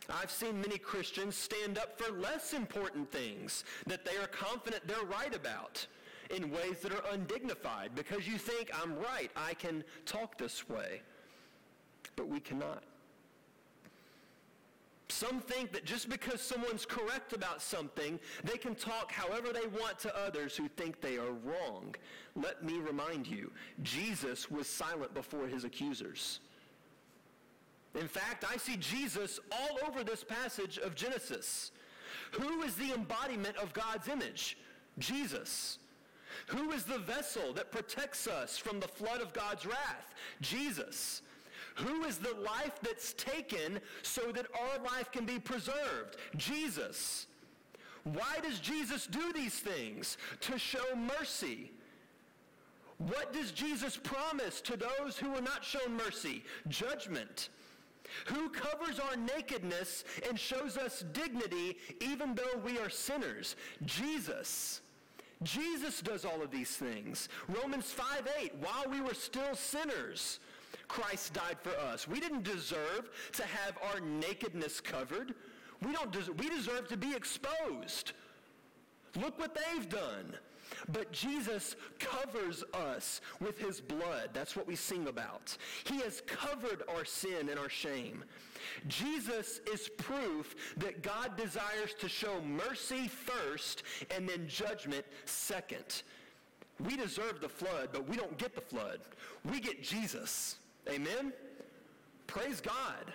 [0.09, 5.03] I've seen many Christians stand up for less important things that they are confident they're
[5.05, 5.85] right about
[6.29, 11.01] in ways that are undignified because you think, I'm right, I can talk this way.
[12.15, 12.83] But we cannot.
[15.09, 19.99] Some think that just because someone's correct about something, they can talk however they want
[19.99, 21.95] to others who think they are wrong.
[22.35, 23.51] Let me remind you,
[23.83, 26.41] Jesus was silent before his accusers.
[27.99, 31.71] In fact, I see Jesus all over this passage of Genesis.
[32.33, 34.57] Who is the embodiment of God's image?
[34.99, 35.79] Jesus.
[36.47, 40.13] Who is the vessel that protects us from the flood of God's wrath?
[40.41, 41.21] Jesus.
[41.75, 46.17] Who is the life that's taken so that our life can be preserved?
[46.35, 47.27] Jesus.
[48.03, 50.17] Why does Jesus do these things?
[50.41, 51.71] To show mercy.
[52.97, 56.43] What does Jesus promise to those who are not shown mercy?
[56.67, 57.49] Judgment.
[58.27, 63.55] Who covers our nakedness and shows us dignity even though we are sinners?
[63.85, 64.81] Jesus.
[65.43, 67.29] Jesus does all of these things.
[67.47, 70.39] Romans 5 8, while we were still sinners,
[70.87, 72.07] Christ died for us.
[72.07, 75.35] We didn't deserve to have our nakedness covered.
[75.85, 78.13] We, don't des- we deserve to be exposed.
[79.15, 80.35] Look what they've done.
[80.91, 84.29] But Jesus covers us with his blood.
[84.33, 85.57] That's what we sing about.
[85.85, 88.23] He has covered our sin and our shame.
[88.87, 93.83] Jesus is proof that God desires to show mercy first
[94.15, 96.03] and then judgment second.
[96.83, 98.99] We deserve the flood, but we don't get the flood.
[99.49, 100.57] We get Jesus.
[100.89, 101.33] Amen?
[102.27, 103.13] Praise God.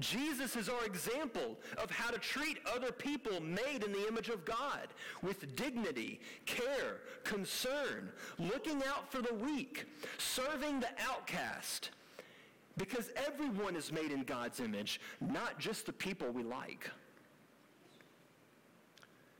[0.00, 4.44] Jesus is our example of how to treat other people made in the image of
[4.44, 4.88] God
[5.22, 9.86] with dignity, care, concern, looking out for the weak,
[10.18, 11.90] serving the outcast.
[12.76, 16.90] Because everyone is made in God's image, not just the people we like.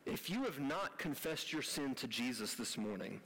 [0.07, 3.21] If you have not confessed your sin to Jesus this morning,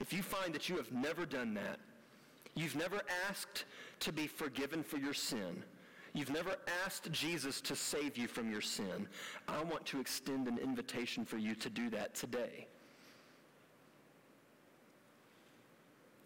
[0.00, 1.78] if you find that you have never done that,
[2.54, 3.66] you've never asked
[4.00, 5.62] to be forgiven for your sin,
[6.12, 9.08] you've never asked Jesus to save you from your sin,
[9.46, 12.66] I want to extend an invitation for you to do that today.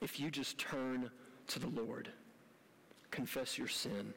[0.00, 1.10] If you just turn
[1.48, 2.08] to the Lord,
[3.10, 4.12] confess your sin,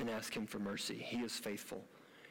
[0.00, 1.84] and ask him for mercy, he is faithful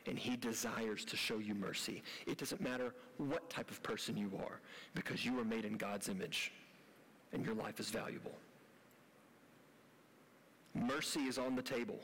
[0.08, 2.02] and he desires to show you mercy.
[2.26, 4.60] It doesn't matter what type of person you are
[4.96, 6.52] because you are made in God's image
[7.32, 8.34] and your life is valuable.
[10.74, 12.00] Mercy is on the table.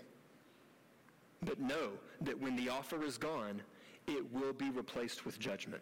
[1.43, 1.91] But know
[2.21, 3.61] that when the offer is gone,
[4.07, 5.81] it will be replaced with judgment.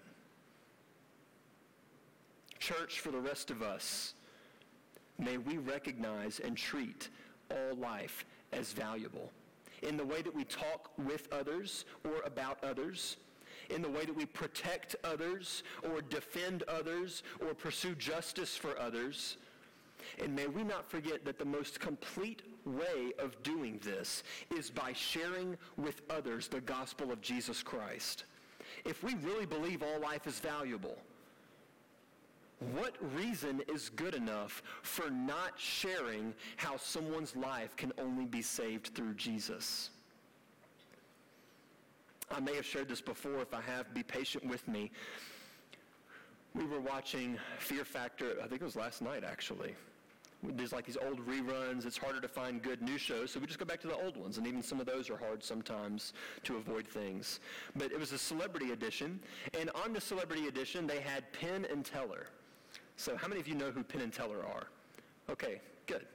[2.59, 4.13] Church, for the rest of us,
[5.19, 7.09] may we recognize and treat
[7.51, 9.31] all life as valuable
[9.84, 13.17] in the way that we talk with others or about others,
[13.69, 19.38] in the way that we protect others or defend others or pursue justice for others.
[20.22, 24.24] And may we not forget that the most complete way of doing this
[24.56, 28.26] is by sharing with others the gospel of Jesus Christ.
[28.86, 30.97] If we really believe all life is valuable,
[32.72, 38.91] what reason is good enough for not sharing how someone's life can only be saved
[38.95, 39.89] through Jesus?
[42.32, 43.41] I may have shared this before.
[43.41, 44.91] If I have, be patient with me.
[46.56, 49.76] We were watching Fear Factor, I think it was last night actually.
[50.44, 51.86] There's like these old reruns.
[51.86, 54.18] It's harder to find good new shows, so we just go back to the old
[54.18, 56.14] ones, and even some of those are hard sometimes
[56.44, 57.39] to avoid things.
[57.76, 59.20] But it was a celebrity edition,
[59.60, 62.28] and on the celebrity edition, they had Penn and Teller.
[62.98, 64.68] So how many of you know who Penn and Teller are?
[65.30, 66.06] Okay, good.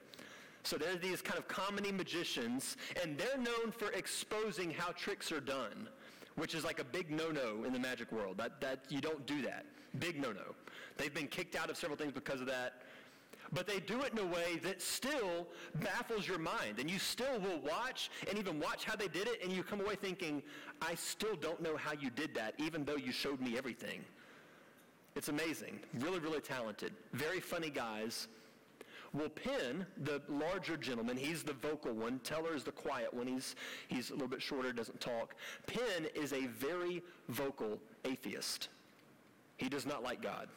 [0.62, 5.40] So they're these kind of comedy magicians, and they're known for exposing how tricks are
[5.40, 5.88] done,
[6.36, 8.36] which is like a big no-no in the magic world.
[8.36, 9.64] That, that you don't do that.
[9.98, 10.54] Big no-no.
[10.98, 12.82] They've been kicked out of several things because of that.
[13.52, 15.46] But they do it in a way that still
[15.76, 16.78] baffles your mind.
[16.78, 19.80] And you still will watch and even watch how they did it, and you come
[19.80, 20.42] away thinking,
[20.82, 24.04] I still don't know how you did that, even though you showed me everything.
[25.16, 25.80] It's amazing.
[25.98, 26.92] Really, really talented.
[27.12, 28.28] Very funny guys.
[29.14, 32.20] Well, Penn, the larger gentleman, he's the vocal one.
[32.20, 33.26] Teller is the quiet one.
[33.26, 33.56] He's,
[33.88, 35.34] he's a little bit shorter, doesn't talk.
[35.66, 38.68] Penn is a very vocal atheist.
[39.56, 40.48] He does not like God.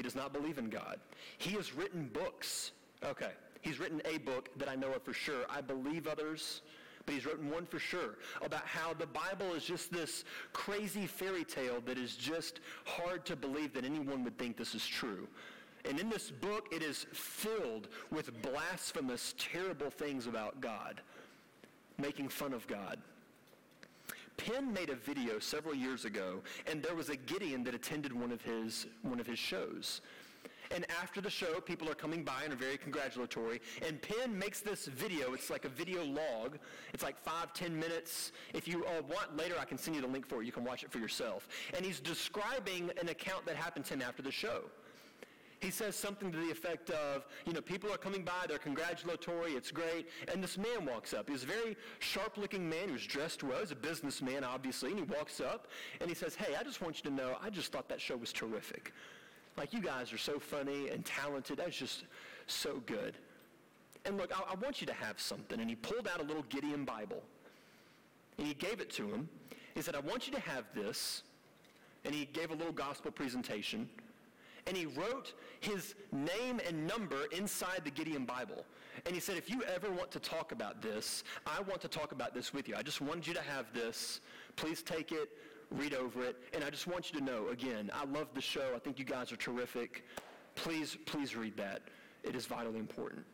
[0.00, 0.98] He does not believe in God.
[1.36, 2.72] He has written books.
[3.04, 3.32] Okay.
[3.60, 5.44] He's written a book that I know of for sure.
[5.50, 6.62] I believe others
[7.04, 11.44] but he's written one for sure about how the Bible is just this crazy fairy
[11.44, 15.26] tale that is just hard to believe that anyone would think this is true.
[15.84, 21.00] And in this book, it is filled with blasphemous, terrible things about God,
[21.98, 22.98] making fun of God.
[24.36, 28.32] Penn made a video several years ago, and there was a Gideon that attended one
[28.32, 30.00] of his, one of his shows.
[30.72, 33.60] And after the show, people are coming by and are very congratulatory.
[33.86, 35.34] And Penn makes this video.
[35.34, 36.58] It's like a video log.
[36.94, 38.30] It's like five, ten minutes.
[38.54, 40.46] If you uh, want later, I can send you the link for it.
[40.46, 41.48] You can watch it for yourself.
[41.76, 44.62] And he's describing an account that happened to him after the show.
[45.60, 49.52] He says something to the effect of, you know, people are coming by, they're congratulatory,
[49.52, 50.08] it's great.
[50.32, 51.28] And this man walks up.
[51.28, 52.88] He's a very sharp-looking man.
[52.88, 53.60] who's dressed well.
[53.60, 54.90] He's a businessman, obviously.
[54.90, 55.68] And he walks up
[56.00, 58.16] and he says, hey, I just want you to know, I just thought that show
[58.16, 58.94] was terrific.
[59.58, 61.58] Like, you guys are so funny and talented.
[61.58, 62.04] That's just
[62.46, 63.14] so good.
[64.06, 65.60] And look, I, I want you to have something.
[65.60, 67.22] And he pulled out a little Gideon Bible.
[68.38, 69.28] And he gave it to him.
[69.74, 71.22] He said, I want you to have this.
[72.06, 73.90] And he gave a little gospel presentation
[74.66, 78.64] and he wrote his name and number inside the Gideon Bible.
[79.06, 82.12] And he said, if you ever want to talk about this, I want to talk
[82.12, 82.74] about this with you.
[82.76, 84.20] I just wanted you to have this.
[84.56, 85.30] Please take it,
[85.70, 86.36] read over it.
[86.52, 88.72] And I just want you to know, again, I love the show.
[88.74, 90.04] I think you guys are terrific.
[90.54, 91.82] Please, please read that.
[92.22, 93.24] It is vitally important.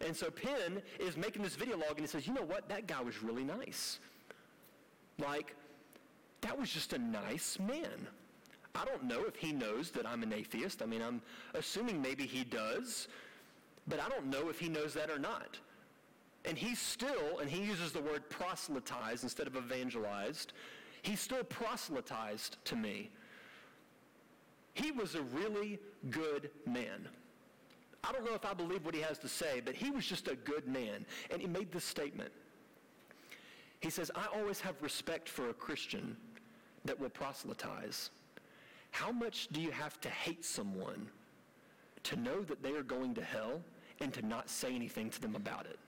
[0.00, 2.68] And so Penn is making this video log and he says, you know what?
[2.68, 3.98] That guy was really nice.
[5.18, 5.54] Like,
[6.40, 8.08] that was just a nice man.
[8.74, 10.82] I don't know if he knows that I'm an atheist.
[10.82, 11.20] I mean, I'm
[11.54, 13.08] assuming maybe he does,
[13.88, 15.58] but I don't know if he knows that or not.
[16.44, 20.52] And he's still, and he uses the word proselytized instead of evangelized,
[21.02, 23.10] he's still proselytized to me.
[24.74, 25.78] He was a really
[26.10, 27.08] good man.
[28.02, 30.28] I don't know if I believe what he has to say, but he was just
[30.28, 31.04] a good man.
[31.30, 32.30] And he made this statement.
[33.80, 36.16] He says, I always have respect for a Christian
[36.84, 38.10] that will proselytize.
[38.90, 41.08] How much do you have to hate someone
[42.02, 43.60] to know that they are going to hell
[44.00, 45.78] and to not say anything to them about it?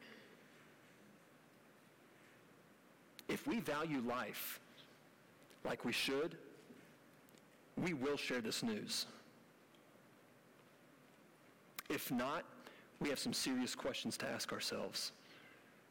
[3.29, 4.61] If we value life
[5.65, 6.37] like we should,
[7.77, 9.07] we will share this news.
[11.89, 12.45] If not,
[13.01, 15.13] we have some serious questions to ask ourselves.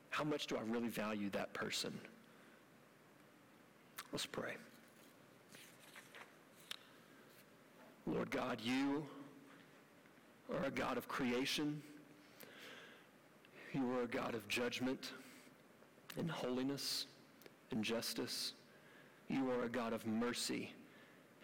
[0.10, 1.94] How much do I really value that person?
[4.12, 4.54] Let's pray.
[8.12, 9.06] Lord God, you
[10.54, 11.82] are a God of creation.
[13.72, 15.12] You are a God of judgment
[16.18, 17.06] and holiness
[17.72, 18.52] and justice.
[19.30, 20.74] You are a God of mercy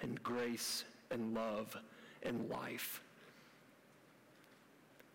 [0.02, 1.74] and grace and love
[2.24, 3.02] and life.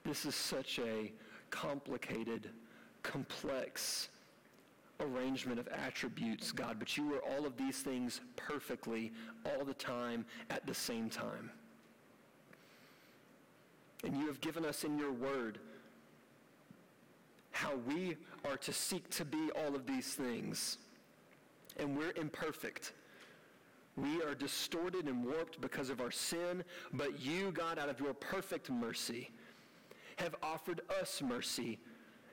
[0.05, 1.13] This is such a
[1.51, 2.49] complicated,
[3.03, 4.09] complex
[5.03, 9.13] arrangement of attributes, God, but you are all of these things perfectly,
[9.45, 11.51] all the time, at the same time.
[14.05, 15.59] And you have given us in your word
[17.53, 20.79] how we are to seek to be all of these things.
[21.79, 22.93] And we're imperfect.
[23.97, 28.15] We are distorted and warped because of our sin, but you, God, out of your
[28.15, 29.31] perfect mercy,
[30.17, 31.79] have offered us mercy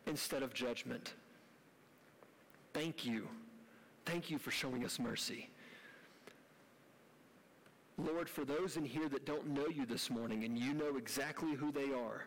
[0.08, 1.14] instead of judgment.
[2.80, 3.28] Thank you.
[4.06, 5.50] Thank you for showing us mercy.
[7.98, 11.56] Lord, for those in here that don't know you this morning and you know exactly
[11.56, 12.24] who they are,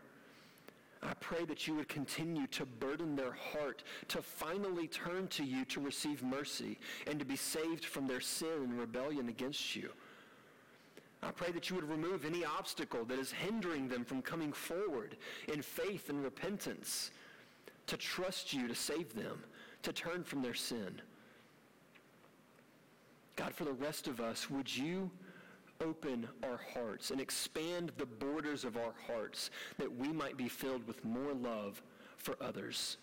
[1.02, 5.64] I pray that you would continue to burden their heart to finally turn to you
[5.64, 9.88] to receive mercy and to be saved from their sin and rebellion against you.
[11.22, 15.16] I pray that you would remove any obstacle that is hindering them from coming forward
[15.48, 17.10] in faith and repentance
[17.86, 19.42] to trust you to save them
[19.82, 21.00] to turn from their sin.
[23.36, 25.10] God, for the rest of us, would you
[25.80, 30.86] open our hearts and expand the borders of our hearts that we might be filled
[30.86, 31.82] with more love
[32.16, 32.98] for others,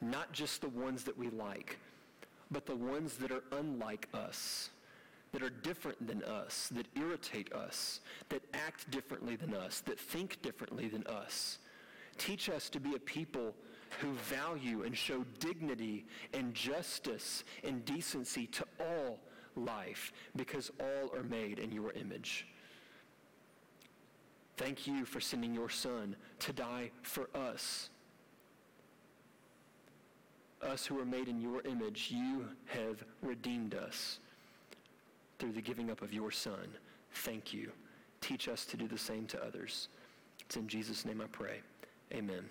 [0.00, 1.78] not just the ones that we like,
[2.50, 4.70] but the ones that are unlike us,
[5.32, 10.40] that are different than us, that irritate us, that act differently than us, that think
[10.42, 11.58] differently than us.
[12.18, 13.54] Teach us to be a people
[13.98, 19.18] who value and show dignity and justice and decency to all
[19.56, 22.46] life because all are made in your image.
[24.56, 27.88] Thank you for sending your son to die for us.
[30.62, 34.18] Us who are made in your image, you have redeemed us
[35.38, 36.68] through the giving up of your son.
[37.12, 37.72] Thank you.
[38.20, 39.88] Teach us to do the same to others.
[40.44, 41.60] It's in Jesus' name I pray.
[42.12, 42.44] Amen.